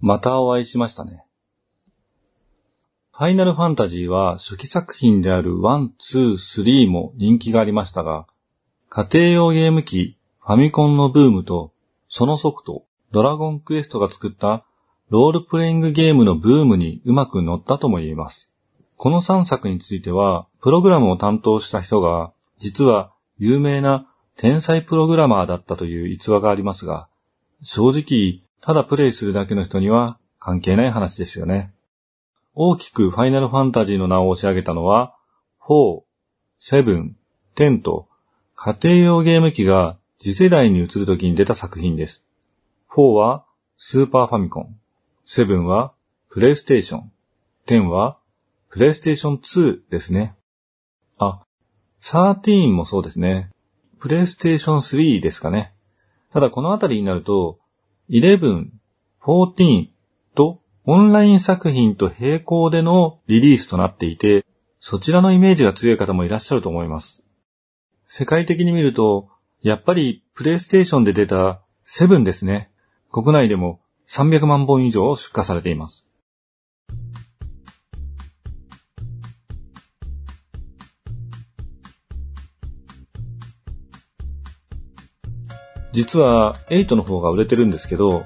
[0.00, 1.24] またお会いしましたね。
[3.12, 8.26] ファイナルファンタジーは初期作品である1、2、3も人気がありましたが、
[8.88, 11.72] 家庭用ゲーム機ファミコンのブームと、
[12.08, 14.64] そのソフト、ドラゴンクエストが作った
[15.10, 18.50] ロールプレイングゲームのブームにうまく乗ったとも言えます。
[18.96, 24.06] この3作については、プログラムを担当した人が、実は有名な
[24.36, 27.08] 天才プログラマーだったという逸話がありますが、
[27.62, 31.72] 正直、ただプレイするだけの人には関係ない話ですよね。
[32.54, 35.16] 大きくファイナルファンタジーの名を押し上げたのは、
[35.66, 36.02] 4、
[36.60, 37.12] 7、
[37.56, 38.08] 10と
[38.56, 42.22] 家庭用ゲーム機が次世代に移るときに出た作品です。
[42.94, 43.44] 4は
[43.78, 44.76] スーパーファミコン、
[45.26, 45.92] 7は
[46.28, 47.12] プレイステーション、
[47.66, 48.18] 10は
[48.68, 50.34] プレイステーション2ですね。
[51.18, 51.40] あ、
[52.02, 53.50] 13もそうですね。
[53.98, 55.72] プレイステーション3ですかね。
[56.32, 57.58] ただこのあたりになると、
[58.10, 58.70] 11、
[59.22, 59.86] 14
[60.34, 64.44] とオンライン作品と並行でのリリースとなっていて、
[64.80, 67.22] そちらのイメージが強い方もいらっしゃると思います。
[68.08, 69.28] 世界的に見ると、
[69.62, 72.72] やっぱりプレイステーションで出た7ですね。
[73.12, 76.04] 国内でも300万本以上出荷されています。
[86.00, 88.24] 実は8の方が売れてるんですけど、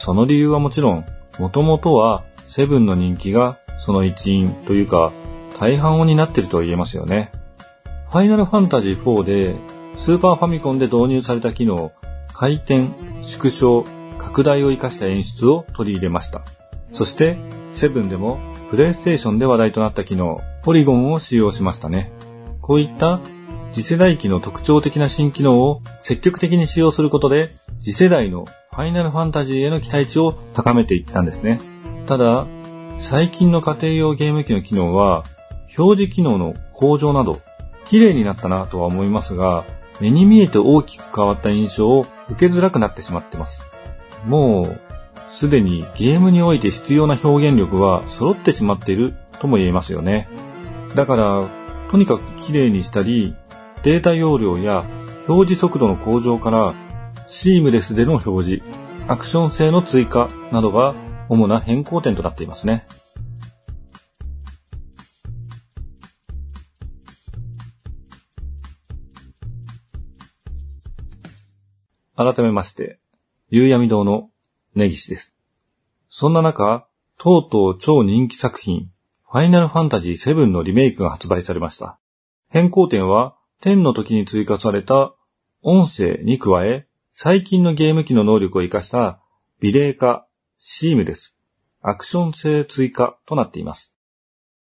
[0.00, 1.04] その理由はもちろん、
[1.38, 5.12] もともとは7の人気がその一因というか、
[5.60, 7.30] 大半を担ってると言えますよね。
[8.10, 9.54] ファイナルファンタジー4で、
[9.96, 11.92] スーパーファミコンで導入された機能、
[12.32, 12.88] 回転、
[13.22, 13.84] 縮小、
[14.18, 16.42] 拡大を活かした演出を取り入れました。
[16.92, 17.36] そして、
[17.74, 18.40] 7でも、
[18.70, 22.10] プレイステーションで話題となった機能、ポリゴンを使用しましたね。
[22.60, 23.20] こういった
[23.74, 31.58] 次世代機の特徴的な新機能を積極的に使用することで、次世代のファイナルファンタジーへの期待値を高めていったんですね。
[32.06, 32.46] ただ、
[33.00, 35.24] 最近の家庭用ゲーム機の機能は、
[35.76, 37.40] 表示機能の向上など、
[37.84, 39.64] 綺麗になったなとは思いますが、
[40.00, 43.64] 目に見えて大きく変わった印象を受けづらくなってしまってます。
[44.24, 44.80] もう、
[45.28, 50.28] すでにゲームにおいて必要な表現力は揃ってしまっているとも言えますよね。
[50.94, 51.44] だから、
[51.90, 53.34] とにかく綺麗にしたり、
[53.84, 54.86] データ容量や
[55.28, 56.74] 表示速度の向上から
[57.26, 58.62] シームレスでの表示、
[59.08, 60.94] アクション性の追加などが
[61.28, 62.86] 主な変更点となっていますね。
[72.16, 72.98] 改めまして、
[73.50, 74.30] 夕闇堂の
[74.74, 75.36] 根岸です。
[76.08, 76.86] そんな中、
[77.18, 78.90] とうとう超人気作品、
[79.30, 81.98] ファイナルファンタジー7のリメイクが発売されました。
[82.48, 85.14] 変更点は、10の時に追加された
[85.62, 89.20] 音声に加え、最近のゲーム機の能力を活かした
[89.58, 90.26] ビレー化、
[90.58, 91.34] シームレス、
[91.80, 93.90] アクション性追加となっています。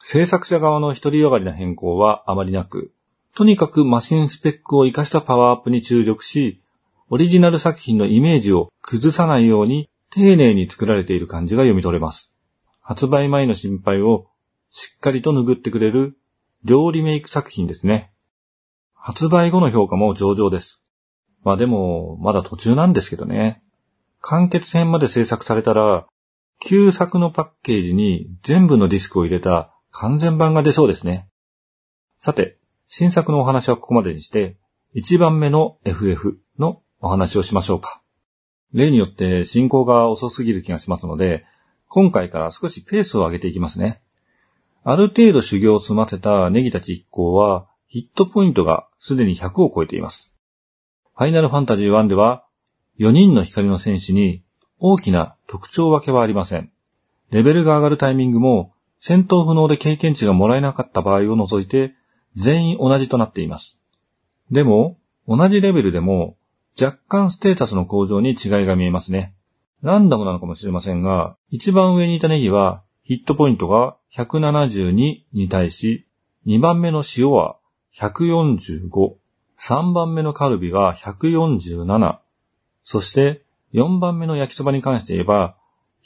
[0.00, 2.90] 制作者側の一人よがりな変更はあまりなく、
[3.34, 6.62] とにかくマシンスペックを活かしたパワーアップに注力し、
[7.10, 12.32] オリジナル作品のイメージを崩さないように丁寧に作られている感じが読み取れます。
[12.80, 14.28] 発売前の心配を
[14.70, 16.16] しっかりと拭ってくれる
[16.64, 18.12] 両リメイク作品ですね。
[19.00, 20.80] 発売後の評価も上々です。
[21.42, 23.62] まあでも、まだ途中なんですけどね。
[24.20, 26.06] 完結編まで制作されたら、
[26.60, 31.28] 旧作のパッケージに全部のディスクを入れた完全版が出そうですね。
[32.20, 32.58] さて、
[32.88, 34.58] 新作のお話はここまでにして、
[34.96, 38.02] 1番目の FF のお話をしましょうか。
[38.72, 41.44] 例によって進行が遅すぎる気がしますので、
[41.86, 44.02] 今回から少しペースを上げていきますね。
[44.84, 50.32] ある程度修行を済ませたネギたち一行は、ヒットポイントがすでに100を超えています。
[51.16, 52.44] ファイナルファンタジー1では、
[52.98, 54.42] 4人の光の戦士に
[54.78, 56.70] 大きな特徴分けはありません。
[57.30, 61.94] レベルが上がるタイミングも、戦闘不能で経験値がもらえなかった場合を除いて、
[62.36, 63.78] 全員同じとなっています。
[64.50, 66.36] でも、同じレベルでも、
[66.80, 68.36] 若干ステータスの向上に違い
[68.66, 69.34] が見えますね。
[69.82, 76.06] ランダムなのかもしれませんが、一番上にいたネギは、ヒットポイントが172に対し、
[76.46, 77.57] 2番目の塩は
[78.00, 78.88] 145、
[79.60, 82.18] 3番目のカルビが147、
[82.84, 83.42] そして
[83.74, 85.56] 4番目の焼きそばに関して言えば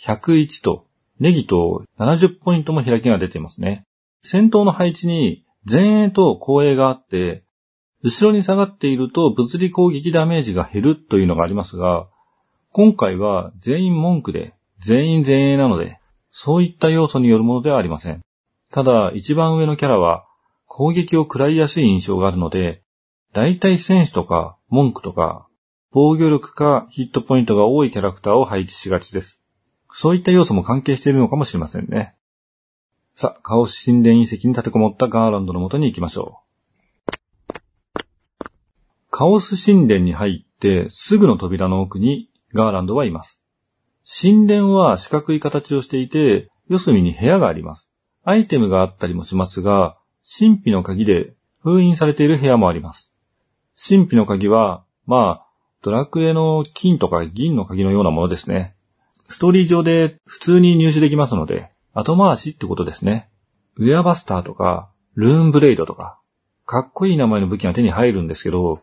[0.00, 0.86] 101と
[1.20, 3.86] ネギと70ポイントも開きが出ていますね。
[4.24, 7.44] 先頭の配置に前衛と後衛があって、
[8.02, 12.08] 後ろに下がっていると物理攻撃ダメージが減るというのがありますが、
[12.72, 14.54] 今回は全員文句で
[14.84, 16.00] 全員前衛なので、
[16.32, 18.22] そういった要素によるものではありません。
[18.72, 20.24] ただ、一番上のキャラは
[20.74, 22.82] 攻撃を食らいやすい印象があるので、
[23.34, 25.46] 大体戦士とか文句とか
[25.90, 29.38] 防御力かヒットポイントが多いキャラクターを配置しがちです。
[29.92, 32.14] そういった要素も関係しているのかもしれませんね。
[33.16, 36.40] さあ、カオス神殿遺跡に立てこもったガーランドの元に行きましょ
[37.06, 38.02] う。
[39.10, 43.42] カオス神殿に入ってすぐの扉の奥にガーランドはいます。
[44.22, 47.90] 神殿は四角い形をしていて、四隅に部屋があります。
[48.24, 53.10] アイテムがあったりもしますが、神秘の鍵で封印されている部屋もあります。
[53.76, 55.46] 神秘の鍵は、まあ、
[55.82, 58.74] ドラクエの金とか銀の鍵のようなものですね。
[59.28, 63.28] ストーリー上で普通に入手できますので、後回しってことですね。
[63.76, 66.18] ウェアバスターとか、ルーンブレイドとか、
[66.66, 68.80] かっこいい名前の武器が手に入るんですけど、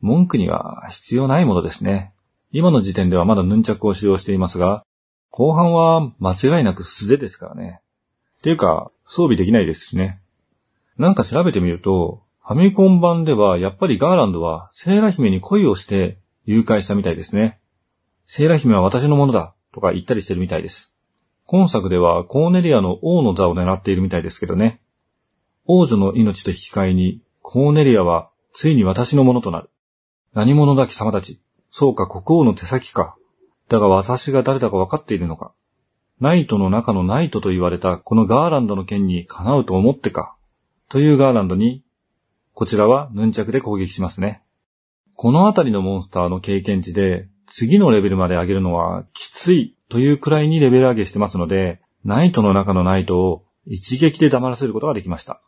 [0.00, 2.12] 文句には必要ないものですね。
[2.52, 4.84] 今の時点ではまだヌンチャクを使用していますが、
[5.30, 7.80] 後半は間違いなく素手ですからね。
[8.38, 10.20] っていうか、装備できないですしね。
[11.00, 17.58] なんか調べてみると、ファミコン版ではやっぱりガーランドはセーラ姫に恋をして誘拐したみたいですね。
[18.26, 20.92] セーラ姫は私のものだとか言ったりしてるみたいです。
[21.46, 24.82] 今作ではコーネリアの王の座を狙っているみたいですけどね。
[25.64, 29.70] 王女の命と引き換えに、コーネリアはついに私のものとなる。
[30.34, 31.40] 何者だ貴様たち。
[31.70, 33.16] そうか国王の手先か。
[33.70, 35.54] だが私が誰だか分かっているのか。
[36.20, 40.36] ナイトの中のナイトと言われたこのガーランドの剣にかなうと思ってか。
[40.90, 41.84] というガーランドに、
[42.52, 44.42] こちらはヌンチャクで攻撃しますね。
[45.14, 55.40] このあたりのモンスターの経験値で、次のレベルまで上げるのはきついというくらいにレベル上げしてますので、ナイトの中のナイトを一撃で黙らせることができました。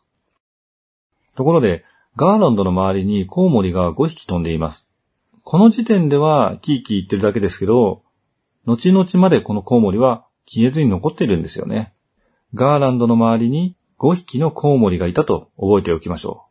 [1.35, 1.83] ところで、
[2.15, 4.85] ガーランドの周りにコウモリが5匹飛んでいます。
[5.43, 8.03] この時点ではキーキー言ってるだけですけど、
[8.65, 11.93] 後々までこのコウモリは消えずに残っているんですよね。
[12.53, 16.49] ガーランドの周りに5匹のコウモリがいたと覚えておきましょ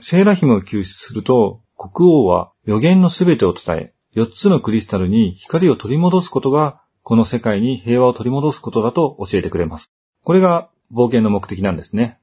[0.00, 0.02] う。
[0.02, 9.90] セーラ姫を救出すると、国王は予言のすべてを伝え、4つのクリスタルに光を取り戻すことが、この世界に平和を取り戻すことだと教えてくれます。
[10.22, 12.18] これが冒険の目的なんですね。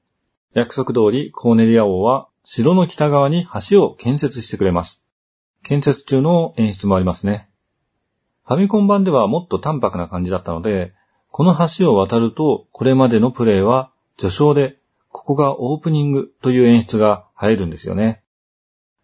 [0.55, 5.03] 約束通り、コーネリア王は城の北側に橋を建設してくれます。
[5.61, 7.47] 建設中の演出もありますね。
[8.47, 10.95] ファミコン版ではもっと淡白な感じだったので、
[11.31, 14.77] この橋を渡ると、これまでのプレイは序章で、
[15.09, 18.21] ここがオープニングという演出が入るんですよね。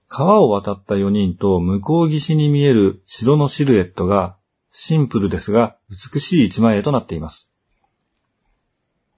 [0.10, 4.36] 川を渡った4人と向こう岸に見える城のシルエットが
[4.72, 5.78] シンプルですが
[6.14, 7.50] 美しい一枚絵となっています。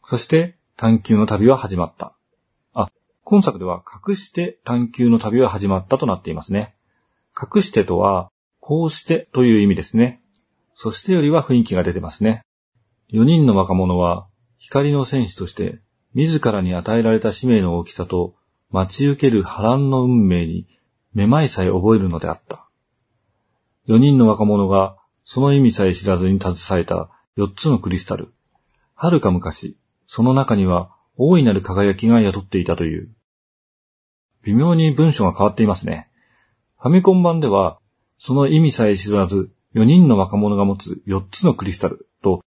[0.06, 2.14] そして探求の旅は始まった。
[2.74, 2.92] あ、
[3.24, 6.76] 今作では隠して探求の旅は始まったとなっていますね。
[7.36, 10.22] 隠してとは、こうしてという意味ですね。
[10.76, 12.44] そしてよりは雰囲気が出てますね。
[13.12, 14.28] 4人の若者は
[14.58, 15.82] 光の戦士として
[16.14, 18.36] 自らに与えられた使命の大きさと
[18.72, 20.68] 待ち受ける波乱の運命に
[21.14, 22.68] めまいさえ覚えるのであった。
[23.88, 28.34] 4人の若者がその意味さえ知らずに携えた4つのクリスタル。
[28.96, 29.78] はるか昔、
[30.08, 33.10] その中には大いなる輝きが宿っていたという。
[34.44, 36.10] 微妙に文章が変わっていますね。
[36.78, 37.80] ファミコン版では、
[38.20, 42.42] その意味さえ知らず、4人の若者が持つ4つのクリスタルと、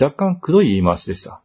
[0.00, 1.42] 若干黒い言い回しでした。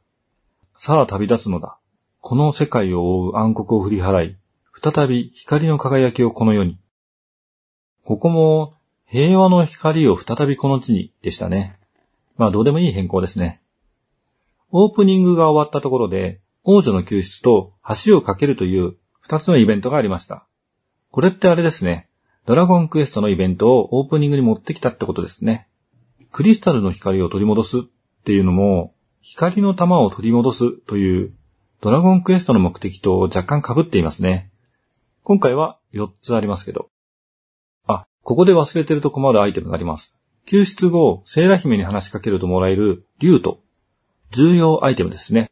[0.77, 1.77] さあ旅立つのだ。
[2.21, 4.37] この世界を覆う暗黒を振り払い、
[4.81, 6.77] 再び光の輝きをこの世に。
[8.05, 11.79] ここも、平和の光を再びこの地にでしたね。
[12.37, 13.61] まあどうでもいい変更ですね。
[14.71, 17.73] オープニングが終わったところで、王女の救出と
[18.05, 20.45] 橋を架けるという二つのイベントがありました。
[21.11, 22.07] これってあれですね。
[22.45, 25.67] ドラゴンクエストのイベントをオープニングに持ってきたってことですね。
[26.31, 27.77] クリスタルの光を取り戻す
[28.23, 31.33] っていうのも、光の玉を取り戻すという
[31.81, 34.49] ドラゴンクエストの目的と若干被っていますね。
[35.23, 36.87] 今回は4つありますけど。
[37.85, 40.15] あ、ここで忘れてると困るアイテムがあります。
[40.45, 43.59] 救出後、セーラ姫に話しかけるともらえるリュート。
[44.31, 45.51] 重要アイテムですね。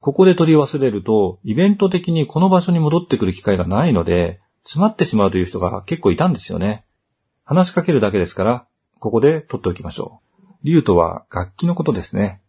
[0.00, 6.84] ここで取り忘れると、イベント的にこの場所に戻ってくる機会がないので、詰まってしまうという人が結構いたんですよね。
[7.44, 8.66] 話しかけるだけですから、
[8.98, 10.23] ここで取っておきましょう
[10.64, 10.66] う。
[10.66, 12.40] リュートは楽器のことですね。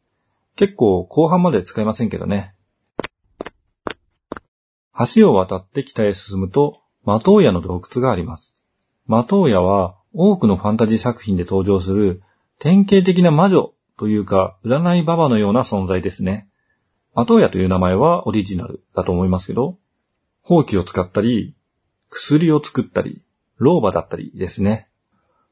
[0.55, 2.55] 結構後半まで使えませんけどね。
[5.13, 8.55] 橋を渡って北へ進むと、マトウヤの洞窟があります。
[9.05, 12.23] マトウヤは多くのファンタジー作品で登場する
[12.57, 16.47] 典型的な魔女というか占いババのような存在ですね。
[17.13, 19.77] マトウヤという名前はオリジナルだと思いますけど、
[20.41, 21.55] 放棄を使ったり、
[22.09, 23.21] 薬を作ったり、
[23.57, 24.89] 老婆だったりですね。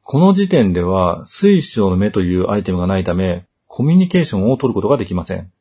[0.05, 5.51] この時点では水晶の目というアイテムがないため、コミュニケーションを取ることができません。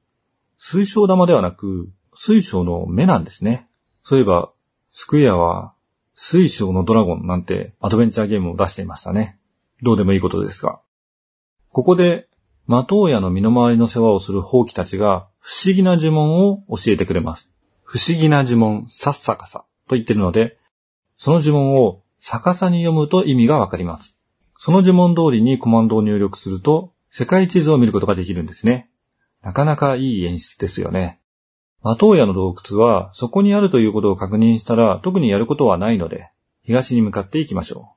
[0.58, 3.68] 水晶玉ではなく、水晶の目なんですね。
[4.02, 4.50] そういえば、
[4.90, 5.72] スクエアは、
[6.14, 9.38] 水晶のドラゴンなんてアドベンチャーゲームを出していましたね。
[9.80, 10.80] どうでもいいことですが。
[11.70, 12.28] ここで、
[12.66, 17.49] マトウヤの身の回りの世話をするホウキたちが不思議な呪文を教えてくれます。
[17.84, 20.58] 不思議な呪文、さっさかさと言ってるので、
[21.16, 24.16] その呪文を逆さに読むと意味がわかります。
[24.64, 28.88] その呪文通りにコマンドを入力すると、世界地図を見ることができるんですね。
[29.42, 31.19] なかなかいい演出ですよね。
[31.83, 36.31] マトウヤの洞窟は、そこにあるということを確認したら、特にやることはないので、
[36.62, 37.97] 東に向かっていきましょ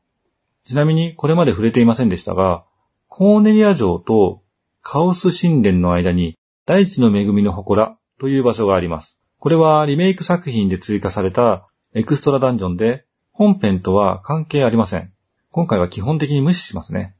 [0.63, 0.67] う。
[0.67, 2.63] ちなみに、これまで触れていませんでしたが、
[3.09, 4.41] コーネリア城と
[4.81, 9.19] カオス神殿の間に、大地の恵みの祠という場所があります。
[9.37, 15.14] これはリメイク作品で追加されたエクストラダンジョンで、本編とは関係ありません。
[15.55, 17.15] 今回は基本的に無視しますね。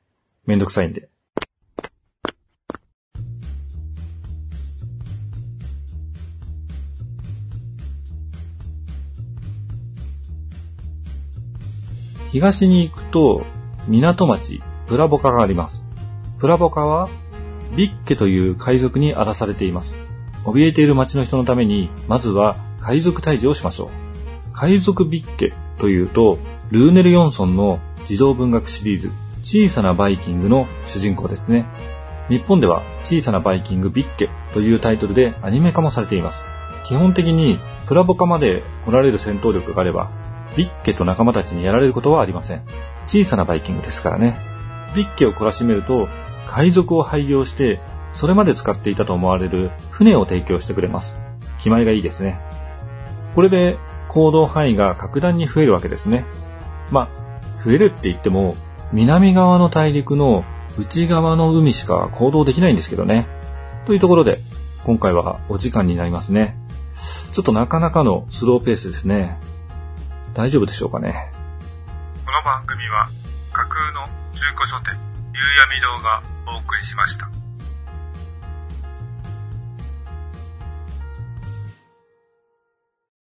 [0.45, 1.07] めんどくさいんで。
[12.29, 13.45] 東に行くと、
[13.87, 15.85] 港町、プラボカがあります。
[16.37, 17.07] プラボカは、
[17.77, 19.95] ビッケという海賊に荒らされています。
[20.43, 23.89] 怯えている町の人のために、まずは海賊退治をしましょう。
[24.51, 26.37] 海賊ビッケというと、
[26.69, 29.11] ルーネル・ヨンソンの児童文学シリーズ、
[29.43, 31.67] 小さなバイキングの主人公ですね。
[32.29, 36.43] 日本では小さなバイキングビッケというタイトルでアニメ化もされています。
[36.85, 40.09] 基本的にプラボカまで来られる戦闘力があれば
[40.55, 42.63] ビッケと仲間たちにやられることはありません。
[43.07, 44.37] 小さなバイキングですからね。
[44.95, 46.07] ビッケを懲らしめると、
[46.47, 47.81] 海賊を廃業して、
[48.13, 51.15] それまで使っていたと思われる船を提供してくれます。
[51.59, 52.39] 気前がいいですね。
[53.33, 56.25] これで行動範囲が格段に増えるわけですね。
[56.91, 57.24] まあ、
[57.65, 58.55] 増えるって言っても、
[58.93, 60.45] 南側の大陸の
[60.77, 63.27] 内側の海しか行動できないんですけどね。
[63.87, 64.39] というところで、
[64.83, 66.55] 今回はお時間になりますね。
[67.33, 69.39] ちょっとなかなかのスローペースですね。
[70.35, 71.31] 大丈夫でしょうかね。
[72.25, 73.09] この番組は
[73.51, 74.93] 架空の中古書店、
[75.33, 76.21] 夕闇堂が
[76.55, 77.44] お送りしました。